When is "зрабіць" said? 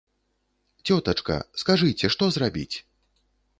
2.39-2.75